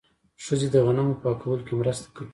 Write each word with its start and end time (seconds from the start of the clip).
ښځې 0.43 0.67
د 0.73 0.75
غنمو 0.85 1.13
په 1.19 1.19
پاکولو 1.21 1.65
کې 1.67 1.73
مرسته 1.81 2.07
کوي. 2.15 2.29